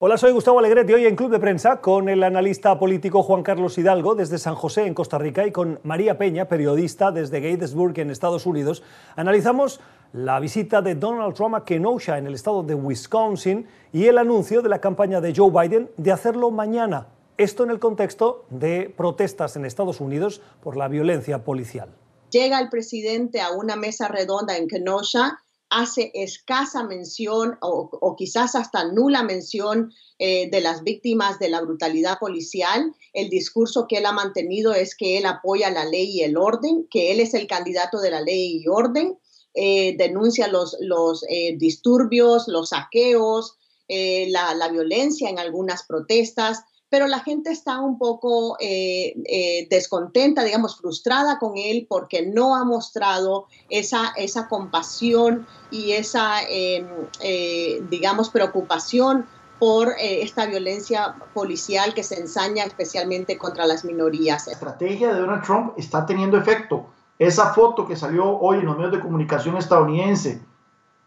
Hola, 0.00 0.16
soy 0.16 0.30
Gustavo 0.30 0.60
Alegretti, 0.60 0.92
hoy 0.92 1.06
en 1.06 1.16
Club 1.16 1.32
de 1.32 1.40
Prensa 1.40 1.80
con 1.80 2.08
el 2.08 2.22
analista 2.22 2.78
político 2.78 3.24
Juan 3.24 3.42
Carlos 3.42 3.76
Hidalgo 3.78 4.14
desde 4.14 4.38
San 4.38 4.54
José, 4.54 4.86
en 4.86 4.94
Costa 4.94 5.18
Rica, 5.18 5.44
y 5.44 5.50
con 5.50 5.80
María 5.82 6.16
Peña, 6.16 6.44
periodista 6.44 7.10
desde 7.10 7.40
Gatesburg, 7.40 7.98
en 7.98 8.12
Estados 8.12 8.46
Unidos. 8.46 8.84
Analizamos 9.16 9.80
la 10.12 10.38
visita 10.38 10.82
de 10.82 10.94
Donald 10.94 11.34
Trump 11.34 11.56
a 11.56 11.64
Kenosha, 11.64 12.16
en 12.16 12.28
el 12.28 12.34
estado 12.34 12.62
de 12.62 12.76
Wisconsin, 12.76 13.66
y 13.92 14.04
el 14.04 14.18
anuncio 14.18 14.62
de 14.62 14.68
la 14.68 14.80
campaña 14.80 15.20
de 15.20 15.34
Joe 15.34 15.50
Biden 15.50 15.90
de 15.96 16.12
hacerlo 16.12 16.52
mañana. 16.52 17.08
Esto 17.36 17.64
en 17.64 17.70
el 17.70 17.80
contexto 17.80 18.44
de 18.50 18.94
protestas 18.96 19.56
en 19.56 19.64
Estados 19.64 20.00
Unidos 20.00 20.40
por 20.62 20.76
la 20.76 20.86
violencia 20.86 21.42
policial. 21.42 21.88
Llega 22.30 22.60
el 22.60 22.68
presidente 22.68 23.40
a 23.40 23.50
una 23.50 23.74
mesa 23.74 24.06
redonda 24.06 24.56
en 24.56 24.68
Kenosha 24.68 25.40
hace 25.70 26.10
escasa 26.14 26.84
mención 26.84 27.58
o, 27.60 28.14
quizás 28.16 28.54
hasta 28.54 28.84
nula 28.84 29.22
mención 29.22 29.92
eh, 30.18 30.48
de 30.50 30.60
las 30.60 30.82
víctimas 30.82 31.38
de 31.38 31.48
la 31.48 31.60
brutalidad 31.60 32.18
policial. 32.18 32.94
El 33.12 33.28
discurso 33.28 33.86
que 33.88 33.98
él 33.98 34.06
ha 34.06 34.12
mantenido 34.12 34.72
es 34.72 34.94
que 34.94 35.18
él 35.18 35.26
apoya 35.26 35.70
la 35.70 35.84
ley 35.84 36.10
y 36.10 36.22
el 36.22 36.36
orden, 36.36 36.86
que 36.90 37.12
él 37.12 37.20
es 37.20 37.34
el 37.34 37.46
candidato 37.46 38.00
de 38.00 38.10
la 38.10 38.20
ley 38.20 38.62
y 38.62 38.68
orden, 38.68 39.18
eh, 39.54 39.96
denuncia 39.96 40.48
los, 40.48 40.76
los 40.80 41.24
eh, 41.28 41.56
disturbios, 41.56 42.48
los 42.48 42.70
saqueos, 42.70 43.54
la, 43.90 44.52
la 44.54 44.68
violencia 44.68 45.30
en 45.30 45.38
algunas 45.38 45.84
protestas 45.84 46.62
pero 46.90 47.06
la 47.06 47.20
gente 47.20 47.50
está 47.50 47.80
un 47.80 47.98
poco 47.98 48.56
eh, 48.60 49.14
eh, 49.26 49.66
descontenta, 49.68 50.42
digamos, 50.42 50.78
frustrada 50.78 51.38
con 51.38 51.56
él 51.56 51.86
porque 51.88 52.26
no 52.26 52.56
ha 52.56 52.64
mostrado 52.64 53.46
esa, 53.68 54.12
esa 54.16 54.48
compasión 54.48 55.46
y 55.70 55.92
esa, 55.92 56.42
em, 56.48 56.86
eh, 57.20 57.82
digamos, 57.90 58.30
preocupación 58.30 59.26
por 59.58 59.92
esta 59.98 60.46
violencia 60.46 61.16
policial 61.34 61.92
que 61.92 62.04
se 62.04 62.20
ensaña 62.20 62.62
especialmente 62.62 63.36
contra 63.36 63.66
las 63.66 63.84
minorías. 63.84 64.46
La 64.46 64.52
estrategia 64.52 65.12
de 65.12 65.18
Donald 65.18 65.42
Trump 65.42 65.72
está 65.76 66.06
teniendo 66.06 66.38
efecto. 66.38 66.86
Esa 67.18 67.52
foto 67.52 67.84
que 67.84 67.96
salió 67.96 68.38
hoy 68.38 68.58
en 68.58 68.66
los 68.66 68.76
medios 68.76 68.92
de 68.92 69.00
comunicación 69.00 69.56
estadounidense 69.56 70.40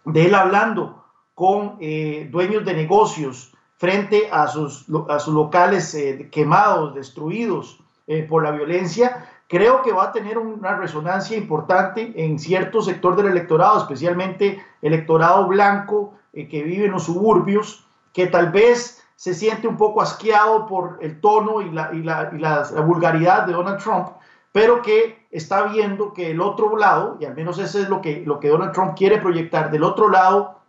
de 0.03 0.25
él 0.25 0.36
hablando 0.36 1.06
con 1.34 1.78
dueños 1.78 2.66
de 2.66 2.73
negocios, 2.73 3.53
frente 3.82 4.30
a 4.32 4.46
sus, 4.46 4.86
a 5.10 5.18
sus 5.18 5.34
locales 5.34 5.96
eh, 5.96 6.30
quemados, 6.32 6.94
destruidos 6.94 7.80
eh, 8.06 8.22
por 8.30 8.44
la 8.44 8.52
violencia, 8.52 9.28
creo 9.48 9.82
que 9.82 9.92
va 9.92 10.04
a 10.04 10.12
tener 10.12 10.38
una 10.38 10.76
resonancia 10.76 11.36
importante 11.36 12.14
en 12.16 12.38
cierto 12.38 12.84
sector 12.84 13.16
del 13.16 13.30
electorado, 13.30 13.80
especialmente 13.80 14.64
electorado 14.84 15.48
blanco 15.48 16.14
eh, 16.32 16.48
que 16.48 16.62
vive 16.62 16.86
en 16.86 16.92
los 16.92 17.06
suburbios, 17.06 17.84
que 18.14 18.28
tal 18.28 18.52
vez 18.52 19.04
se 19.16 19.34
siente 19.34 19.68
un 19.68 19.78
poco 19.78 20.04
asqueado 20.04 20.68
por 20.68 21.00
el 21.02 21.20
tono 21.20 21.64
y 21.64 21.72
la, 21.72 21.90
y 21.92 22.04
la, 22.04 22.30
y 22.32 22.38
la 22.38 22.82
vulgaridad 22.82 23.48
de 23.48 23.54
Donald 23.54 23.82
Trump, 23.82 24.09
pero 24.52 24.84
que 24.84 25.26
está 25.32 25.64
viendo 25.64 26.14
que 26.14 26.30
el 26.30 26.40
otro 26.40 26.78
lado, 26.78 27.18
y 27.20 27.26
al 27.26 27.34
menos 27.34 27.58
eso 27.58 27.80
es 27.80 27.90
lo 27.90 28.00
que, 28.00 28.22
lo 28.28 28.40
que 28.40 28.50
Donald 28.50 28.74
Trump 28.74 28.94
quiere 28.96 29.18
proyectar, 29.18 29.72
del 29.72 29.84
otro 29.84 30.08
lado 30.08 30.61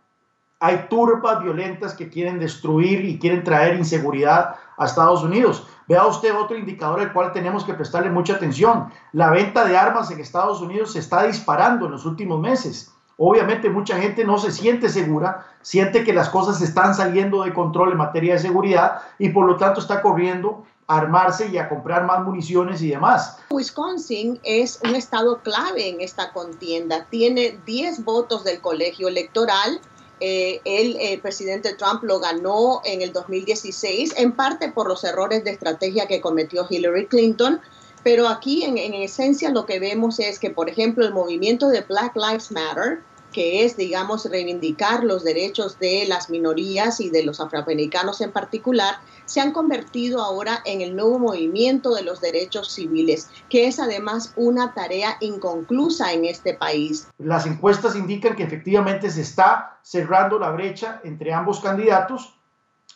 hay 0.63 0.85
turbas 0.89 1.43
violentas 1.43 1.93
que 1.93 2.07
quieren 2.07 2.39
destruir 2.39 3.03
y 3.03 3.19
quieren 3.19 3.43
traer 3.43 3.75
inseguridad 3.75 4.55
a 4.77 4.85
Estados 4.85 5.21
Unidos. 5.21 5.67
Vea 5.89 6.05
usted 6.05 6.33
otro 6.33 6.57
indicador 6.57 7.01
al 7.01 7.11
cual 7.11 7.33
tenemos 7.33 7.65
que 7.65 7.73
prestarle 7.73 8.09
mucha 8.09 8.35
atención. 8.35 8.87
La 9.11 9.29
venta 9.29 9.65
de 9.65 9.75
armas 9.75 10.09
en 10.09 10.21
Estados 10.21 10.61
Unidos 10.61 10.93
se 10.93 10.99
está 10.99 11.23
disparando 11.23 11.87
en 11.87 11.91
los 11.91 12.05
últimos 12.05 12.39
meses. 12.39 12.93
Obviamente 13.17 13.69
mucha 13.69 13.97
gente 13.97 14.23
no 14.23 14.37
se 14.37 14.53
siente 14.53 14.87
segura, 14.87 15.45
siente 15.61 16.05
que 16.05 16.13
las 16.13 16.29
cosas 16.29 16.61
están 16.61 16.95
saliendo 16.95 17.43
de 17.43 17.53
control 17.53 17.91
en 17.91 17.97
materia 17.97 18.35
de 18.35 18.39
seguridad 18.39 19.01
y 19.19 19.29
por 19.29 19.45
lo 19.45 19.57
tanto 19.57 19.81
está 19.81 20.01
corriendo 20.01 20.63
a 20.87 20.97
armarse 20.97 21.49
y 21.49 21.57
a 21.57 21.67
comprar 21.67 22.05
más 22.05 22.23
municiones 22.23 22.81
y 22.81 22.89
demás. 22.89 23.37
Wisconsin 23.49 24.39
es 24.43 24.79
un 24.81 24.95
estado 24.95 25.41
clave 25.41 25.89
en 25.89 25.99
esta 25.99 26.31
contienda. 26.31 27.05
Tiene 27.09 27.59
10 27.65 28.05
votos 28.05 28.45
del 28.45 28.61
colegio 28.61 29.09
electoral 29.09 29.81
eh, 30.25 30.61
el 30.63 30.95
eh, 31.01 31.19
presidente 31.21 31.73
Trump 31.73 32.01
lo 32.03 32.21
ganó 32.21 32.79
en 32.85 33.01
el 33.01 33.11
2016, 33.11 34.13
en 34.15 34.31
parte 34.31 34.71
por 34.71 34.87
los 34.87 35.03
errores 35.03 35.43
de 35.43 35.51
estrategia 35.51 36.07
que 36.07 36.21
cometió 36.21 36.65
Hillary 36.69 37.07
Clinton, 37.07 37.59
pero 38.03 38.29
aquí 38.29 38.63
en, 38.63 38.77
en 38.77 38.93
esencia 38.93 39.49
lo 39.49 39.65
que 39.65 39.81
vemos 39.81 40.21
es 40.21 40.39
que, 40.39 40.49
por 40.49 40.69
ejemplo, 40.69 41.05
el 41.05 41.13
movimiento 41.13 41.67
de 41.67 41.81
Black 41.81 42.15
Lives 42.15 42.51
Matter, 42.51 43.01
que 43.33 43.65
es, 43.65 43.75
digamos, 43.75 44.25
reivindicar 44.25 45.03
los 45.03 45.25
derechos 45.25 45.77
de 45.79 46.05
las 46.07 46.29
minorías 46.29 47.01
y 47.01 47.09
de 47.09 47.23
los 47.23 47.41
afroamericanos 47.41 48.21
en 48.21 48.31
particular, 48.31 48.95
se 49.25 49.41
han 49.41 49.51
convertido 49.51 50.21
ahora 50.21 50.61
en 50.65 50.79
el 50.79 50.95
nuevo 50.95 51.19
movimiento 51.19 51.93
de 51.93 52.03
los 52.03 52.21
derechos 52.21 52.71
civiles, 52.71 53.29
que 53.49 53.67
es 53.67 53.79
además 53.79 54.33
una 54.37 54.73
tarea 54.73 55.17
inconclusa 55.19 56.13
en 56.13 56.25
este 56.25 56.53
país. 56.53 57.07
Las 57.17 57.45
encuestas 57.45 57.95
indican 57.95 58.35
que 58.35 58.43
efectivamente 58.43 59.09
se 59.09 59.21
está 59.21 59.79
cerrando 59.81 60.39
la 60.39 60.51
brecha 60.51 61.01
entre 61.03 61.33
ambos 61.33 61.59
candidatos 61.59 62.35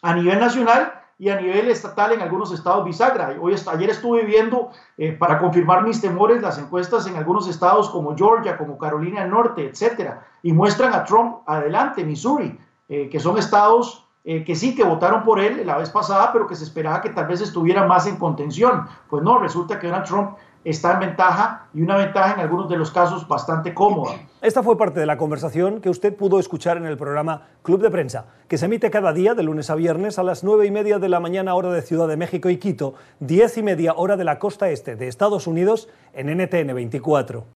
a 0.01 0.13
nivel 0.13 0.39
nacional 0.39 0.93
y 1.19 1.29
a 1.29 1.39
nivel 1.39 1.69
estatal 1.69 2.11
en 2.13 2.21
algunos 2.21 2.51
estados 2.51 2.85
bisagra. 2.85 3.35
Hoy, 3.39 3.55
ayer 3.67 3.89
estuve 3.89 4.23
viendo, 4.23 4.69
eh, 4.97 5.13
para 5.13 5.39
confirmar 5.39 5.83
mis 5.83 5.99
temores, 5.99 6.41
las 6.41 6.59
encuestas 6.59 7.07
en 7.07 7.15
algunos 7.15 7.47
estados 7.47 7.89
como 7.89 8.15
Georgia, 8.15 8.57
como 8.57 8.77
Carolina 8.77 9.21
del 9.21 9.31
Norte, 9.31 9.65
etcétera, 9.65 10.25
y 10.43 10.53
muestran 10.53 10.93
a 10.93 11.03
Trump 11.03 11.37
adelante, 11.47 12.03
Missouri, 12.03 12.59
eh, 12.89 13.09
que 13.09 13.19
son 13.19 13.37
estados 13.37 14.06
eh, 14.29 14.43
que 14.43 14.55
sí, 14.55 14.75
que 14.75 14.83
votaron 14.83 15.23
por 15.23 15.39
él 15.39 15.65
la 15.65 15.77
vez 15.77 15.89
pasada, 15.89 16.33
pero 16.33 16.47
que 16.47 16.55
se 16.55 16.65
esperaba 16.65 16.99
que 16.99 17.11
tal 17.11 17.27
vez 17.27 17.39
estuviera 17.39 17.87
más 17.87 18.07
en 18.07 18.17
contención. 18.17 18.85
Pues 19.09 19.23
no, 19.23 19.39
resulta 19.39 19.79
que 19.79 19.87
Donald 19.87 20.05
Trump 20.05 20.31
está 20.65 20.95
en 20.95 20.99
ventaja 20.99 21.67
y 21.73 21.81
una 21.81 21.95
ventaja 21.95 22.33
en 22.33 22.41
algunos 22.41 22.67
de 22.67 22.75
los 22.75 22.91
casos 22.91 23.25
bastante 23.25 23.73
cómoda. 23.73 24.15
Esta 24.41 24.63
fue 24.63 24.77
parte 24.77 24.99
de 24.99 25.05
la 25.05 25.17
conversación 25.17 25.79
que 25.79 25.89
usted 25.89 26.13
pudo 26.13 26.39
escuchar 26.39 26.75
en 26.75 26.85
el 26.85 26.97
programa 26.97 27.43
Club 27.63 27.81
de 27.81 27.89
Prensa, 27.89 28.25
que 28.49 28.57
se 28.57 28.65
emite 28.65 28.91
cada 28.91 29.13
día 29.13 29.33
de 29.33 29.43
lunes 29.43 29.69
a 29.69 29.75
viernes 29.75 30.19
a 30.19 30.23
las 30.23 30.43
nueve 30.43 30.65
y 30.65 30.71
media 30.71 30.99
de 30.99 31.07
la 31.07 31.21
mañana 31.21 31.55
hora 31.55 31.71
de 31.71 31.81
Ciudad 31.81 32.09
de 32.09 32.17
México 32.17 32.49
y 32.49 32.57
Quito, 32.57 32.95
diez 33.21 33.57
y 33.57 33.63
media 33.63 33.93
hora 33.95 34.17
de 34.17 34.25
la 34.25 34.39
costa 34.39 34.69
este 34.69 34.97
de 34.97 35.07
Estados 35.07 35.47
Unidos 35.47 35.87
en 36.11 36.27
NTN 36.37 36.75
24. 36.75 37.45